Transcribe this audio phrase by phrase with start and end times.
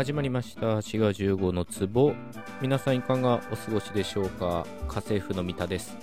[0.00, 0.80] 始まりました。
[0.80, 2.14] 滋賀15の壺。
[2.62, 4.66] 皆さんいかがお過ごしでしょうか？
[4.88, 5.94] 家政婦の三田です。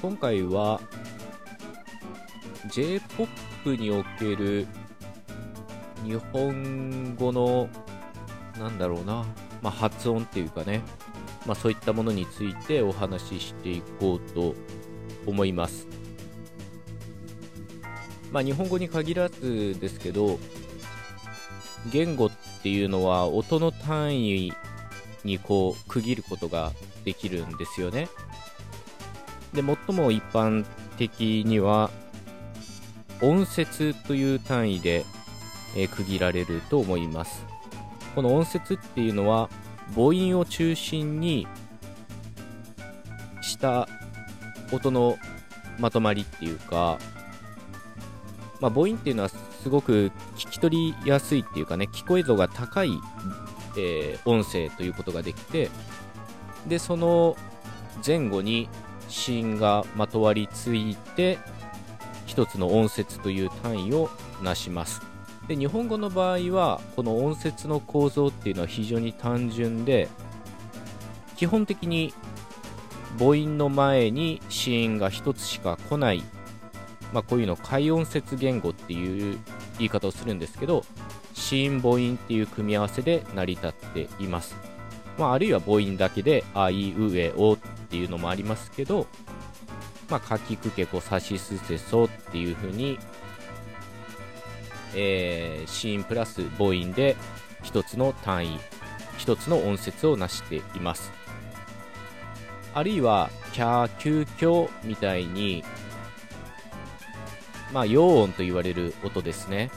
[0.00, 0.80] 今回は
[2.70, 4.66] J-POP における
[6.06, 7.68] 日本語の
[8.58, 9.26] なんだろうな、
[9.60, 10.80] まあ、発音っていうかね、
[11.44, 14.54] まあ、そういったものについてお話ししていこうと
[15.26, 15.86] 思います。
[18.30, 20.38] まあ、日本語に限らずですけど
[21.90, 22.30] 言語っ
[22.62, 24.52] ていうのは音の単位
[25.24, 26.72] にこう区切ることが
[27.04, 28.08] できるんですよね。
[29.52, 30.64] で、最も一般
[30.96, 31.90] 的には
[33.20, 35.04] 音節という単位で、
[35.76, 37.44] え、区切られると思います。
[38.14, 39.48] この音節っていうのは
[39.94, 41.46] 母音を中心に
[43.40, 43.88] した
[44.72, 45.16] 音の
[45.78, 46.98] まとまりっていうか、
[48.60, 49.30] まあ、母音っていうのは
[49.62, 52.90] すごく聞き取りやすいっていうかね、聞こえ度が高い、
[53.78, 55.70] えー、音声ということができて、
[56.66, 57.36] で、その
[58.04, 58.68] 前後に
[59.08, 61.38] 子音がまとわりついて、
[62.26, 64.10] 一つの音節という単位を
[64.42, 65.00] なします。
[65.46, 70.08] で、日本語の場合は、この音節の構造っていうのは非常に単純で、
[71.36, 72.12] 基本的に
[73.16, 76.24] 母音の前に子音が一つしか来ない
[77.12, 79.38] まあ、こういうのを解音節言語っていう
[79.78, 80.84] 言い方をするんですけど
[81.34, 84.56] 子音母音っていう組み合わせで成り立っています、
[85.18, 89.06] まあ、あるいは母音だけであいうえおっていうのもありますけど
[90.12, 92.98] まあ、かきくけこさしすせそっていう風に、
[94.94, 97.16] えー、子音プラス母音で
[97.62, 98.60] 一つの単位
[99.16, 101.10] 一つの音節を成しています。
[102.74, 105.64] あるいはキャーキューキョみたいに
[107.72, 109.70] まあ、陽音と言われる音ですね。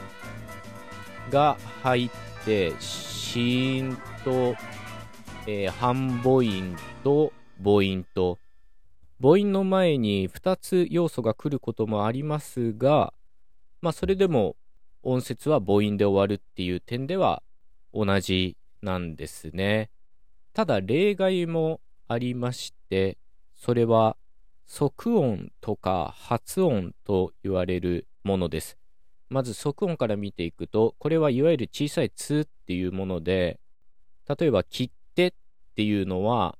[1.29, 2.09] が入っ
[2.45, 4.55] て、子音と、
[5.47, 7.31] えー、半母音と
[7.63, 8.37] 母音と、
[9.21, 13.13] 母音の前に2つ要素が来ることもありますが、
[13.81, 14.55] まあ、それでも
[15.03, 17.43] 音節は母音で終わるっていう点では
[17.93, 19.89] 同じなんですね。
[20.53, 23.17] ただ例外もありまして、
[23.53, 24.17] それは
[24.67, 28.77] 即音とか発音と言われるものです。
[29.29, 33.59] まず即音から見ていくと、これはいわゆる小さい「つ」っていうもので、
[34.27, 35.33] 例えば切手っ
[35.75, 36.57] ていうのは、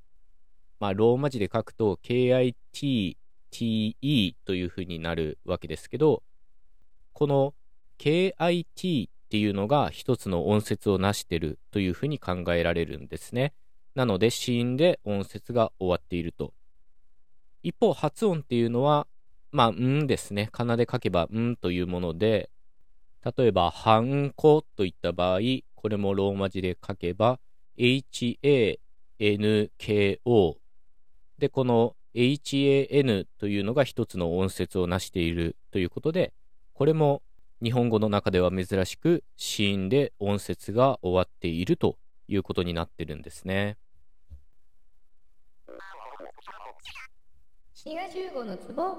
[0.80, 3.16] まあ、ローマ字で書くと KITTE
[4.46, 6.22] というふうになるわけですけど、
[7.14, 7.54] この
[7.98, 13.54] KIT っていうのが一つの音節を成してるというふうに考えられるんですね。
[13.96, 16.54] なので、子音で音節が終わっていると。
[17.66, 19.08] 一方、発音っていうのは、
[19.52, 20.50] まあ、んですね。
[20.52, 22.52] 仮名で書けばんというもので、
[23.36, 25.40] 例えば、ハンコといった場合、
[25.74, 27.40] これもローマ字で書けば、
[27.76, 28.78] hanko。
[31.40, 36.34] で、この han というのが一つの音節を成しているということで、
[36.74, 37.24] これも
[37.64, 41.98] 日本語の中では珍しく、子音で音節が終わっていると
[42.28, 43.78] いうことになってるんですね。
[48.74, 48.98] の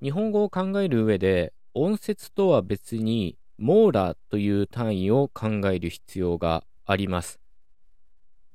[0.00, 7.38] 日本語を考える上で音節とは別に網羅という単位を考える必要があります。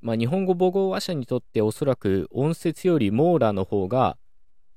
[0.00, 4.18] まあ、日本語母語話者にとっておそらく音節より網羅の方が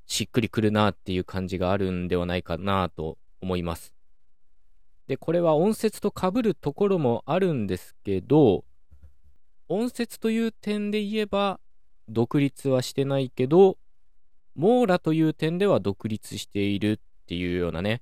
[0.05, 3.95] しっくりくるなっていう感じがあるんではないかなと思います。
[5.07, 8.63] で、これは音節と被るところもあるんですけど、
[9.69, 11.59] 音節という点で言えば
[12.07, 13.79] 独立はしてないけど、
[14.55, 18.01] 網羅という点では独立しているっていうようなね、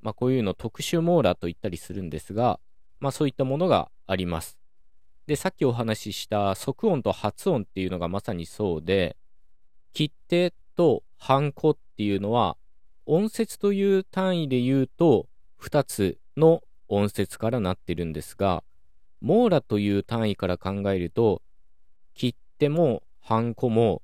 [0.00, 2.60] まあこういうの特殊網羅と言ったりするんですが、
[3.00, 4.58] まあそういったものがあります。
[5.26, 9.16] で、さっきお話しした即音と発音っていうのがまさにそうで、
[9.92, 12.56] 切手とハンコっていうのは、
[13.04, 15.26] 音節という単位で言うと、
[15.60, 18.64] 2つの音節からなってるんですが、
[19.20, 21.42] 網羅という単位から考えると、
[22.14, 24.00] 切手もハンコも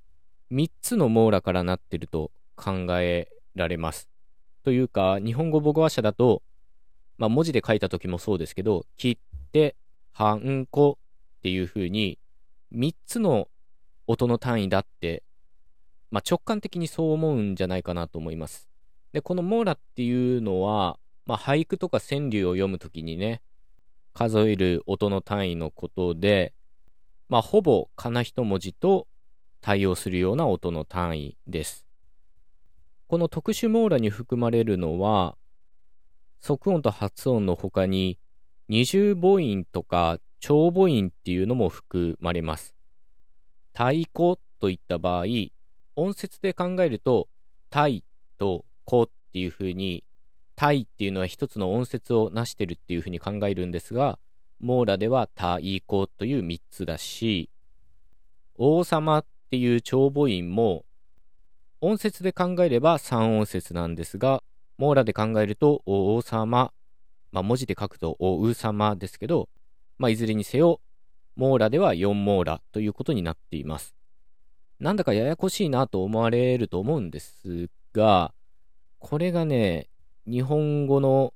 [0.55, 4.09] 3つの網羅からなってると考えられます。
[4.63, 6.43] というか、日本語母語話者だと、
[7.19, 9.75] まあ、文字で書いた時もそうですけど、切って、
[10.13, 10.99] はんこ
[11.39, 12.21] っていう風に、
[12.73, 13.49] 3つの
[14.07, 15.25] 音の単位だって、
[16.13, 18.69] まあ、直感的にそう思うんじゃないかなと思います。
[19.13, 23.43] で、この網羅っていうのは、まあ、俳句とか川柳を読むときにね、
[24.13, 26.55] 数える音の単位のことで、
[27.29, 29.09] まあ、ほぼかな一文字と
[29.65, 31.87] 対応するような音の単位です。
[33.07, 35.39] この特殊網羅に含まれるのは、
[36.39, 38.19] 即音と発音の他に、
[38.69, 42.75] 二重母音とか長母音っていうのも含まれます。
[43.73, 45.25] 太鼓といった場合、
[45.97, 47.31] 音節で考えると、
[47.71, 48.05] 太
[48.37, 50.05] と子っていう風に、
[50.57, 54.19] 太っていうのは一つの音節を成してるっていう風に考えるんですが、
[54.61, 57.49] 網羅では太鼓という3つだし、
[58.57, 60.85] 王様っていう長母音も、
[61.81, 64.43] 音節で考えれば3音節なんですが、
[64.79, 66.73] 網羅で考えると王様、
[67.31, 69.49] まあ、文字で書くと王様ですけど、
[69.97, 70.81] まあ、いずれにせよ、
[71.37, 73.95] 網羅では4網羅ということになっています。
[74.81, 78.35] なんだかややこしいなと思われると思うんですが、
[78.99, 79.87] これがね、
[80.27, 81.33] 日本語の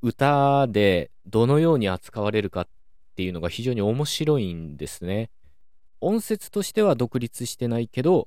[0.00, 2.68] 歌でどのように扱われるかっ
[3.14, 5.30] ていうのが非常に面白いんですね。
[6.04, 8.26] 音節としては独立してないけど、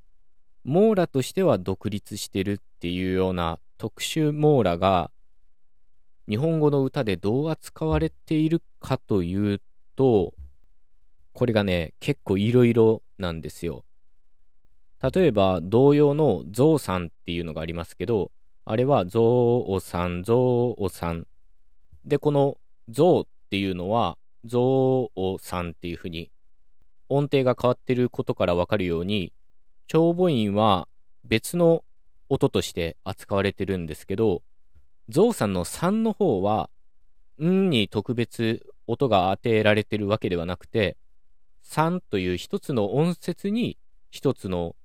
[0.63, 5.11] 網羅としては独立してるっていうような特殊網羅が
[6.29, 9.61] 日本語の歌でどう扱われているかという
[9.97, 10.33] と、
[11.33, 13.83] これがね、結構いろいろなんですよ。
[15.13, 18.31] 例えば、同様のゾウさんっていうのがありますけど、
[18.63, 21.27] あれはゾウさん、ゾウさん。
[22.05, 22.57] で、この
[22.87, 26.31] ゾウっていうのは、ゾウさんっていうふうに
[27.09, 29.33] 音程が変わってることからわかるように、
[29.87, 30.87] 長母音は
[31.23, 31.83] 別の
[32.29, 34.41] 音として扱われてるんですけど、
[35.09, 36.69] ゾウさんの3の方は、
[37.41, 40.97] んに特別音が当てられてるわけではなくて、
[41.63, 43.77] 3という一つの音節に
[44.09, 44.75] 一つの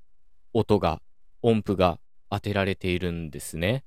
[0.52, 1.00] 音が、
[1.42, 3.84] 音符が当てられているんですね。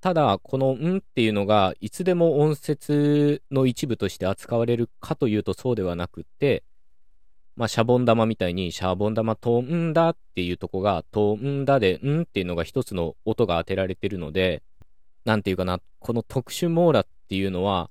[0.00, 6.62] ただ、このんっていうのがいつでも音節の一部として扱われるかというとそうではなくて、
[7.58, 14.62] まあ、シャボン玉みたいに、シャボン玉飛んだっていうとこが、飛んだで、んっていうのが一つの音が当てられてるので、
[15.24, 17.90] なんていうかな、この特殊網羅っていうのは、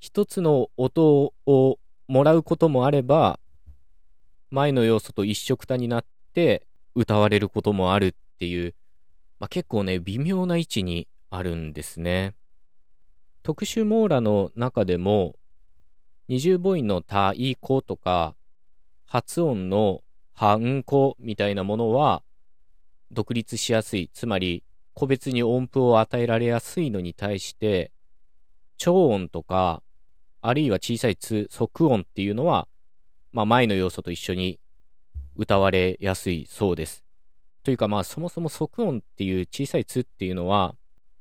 [0.00, 1.78] 一つの音を
[2.08, 3.38] もらうこともあれば、
[4.50, 6.04] 前の要素と一緒くたになっ
[6.34, 6.66] て
[6.96, 8.74] 歌われることもあるっていう、
[9.38, 12.34] まあ、結構ね、微妙な位置にあるんですね。
[13.44, 15.36] 特殊網羅の中でも、
[16.26, 18.34] 二重母音のたいこ」とか、
[19.10, 20.02] 発音の
[20.34, 22.22] はんこみたいなものは
[23.10, 24.10] 独立しやすい。
[24.12, 24.62] つまり、
[24.92, 27.90] 個別に音符を与えられやすいのに対して、
[28.76, 29.82] 超音とか、
[30.42, 32.68] あるいは小さいつ、即音っていうのは、
[33.32, 34.60] まあ前の要素と一緒に
[35.36, 37.02] 歌われやすいそうです。
[37.64, 40.74] というかまあそもそも即音っていう小さいつっていうのは、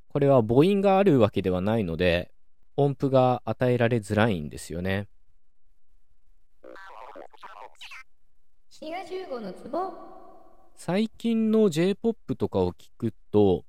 [0.10, 2.32] これは母音があるわけではないので、
[2.76, 5.08] 音符が与えられづらいんですよね。
[10.76, 13.66] 最近の J-POP とかを聞くと、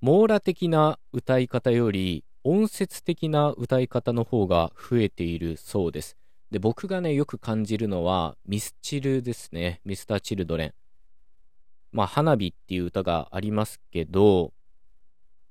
[0.00, 6.16] 網羅的な歌い方より音節的な歌い方の方が増えているそうです。
[6.50, 9.80] で、僕がね、よく感じるのは、ミスチルですね。
[9.84, 10.74] ミスター・チルドレン。
[11.92, 14.52] まあ、花火っていう歌がありますけど、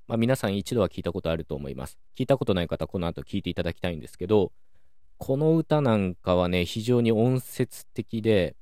[0.08, 1.96] まあ、皆さん一度は聞いたことあると思います。
[2.14, 4.52] 聞いたことない方、この後聞いていただきたいんですけど、
[5.18, 8.56] この歌なんかはね、非常に音節的で、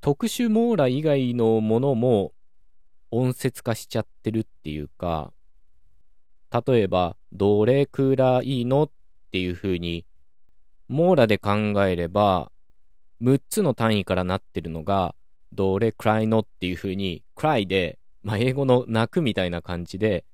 [0.00, 2.32] 特殊網羅以外のものも
[3.10, 5.32] 音節化しちゃってるっていうか、
[6.66, 8.90] 例えば、どれくらいのっ
[9.30, 10.06] ていう風に、
[10.88, 12.50] 網羅で考えれば、
[13.20, 15.14] 6つの単位からなってるのが、
[15.52, 20.24] どれくらいのっていう風に、くらいで、まあ、英語の泣くみたいな感じで、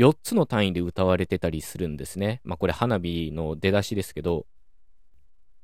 [0.00, 2.40] 4つの単位で歌われてたりするんですね。
[2.42, 4.46] まあ、これ花火の出だしですけど、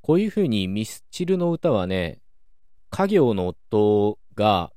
[0.03, 2.19] こういう風にミスチルの歌はね、
[2.91, 4.73] 家業の音が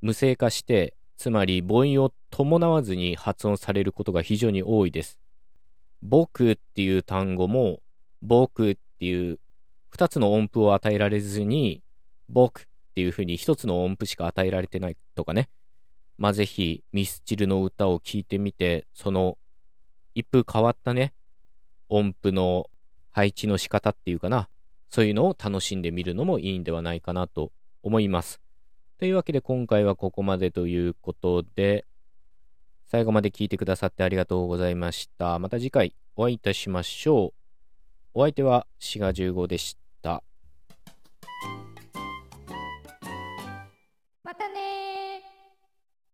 [0.00, 5.18] 無声化して、つまり母音を伴わずに発音されることが非常に多いです。
[6.00, 7.82] 僕っていう単語も、
[8.22, 9.38] 僕っていう
[9.94, 11.82] 2つの音符を与えられずに、
[12.30, 15.50] 僕っていうふうに1つの音符しか与えられてないとかね。
[16.20, 19.38] まあ、ぜひ、ミスチルの歌を聴いてみて、その
[20.14, 21.14] 一風変わったね、
[21.88, 22.68] 音符の
[23.10, 24.50] 配置の仕方っていうかな。
[24.90, 28.38] そういうのを楽しんでみるのもいいんではないかなと思います。
[28.98, 31.86] というわけで今回はここまでということで、
[32.86, 35.38] 最後まで聞いてくださってありがとうございました。
[35.38, 37.32] また次回お会いいたしましょう。
[38.12, 40.22] お相手は志賀15でした。
[44.22, 44.69] またね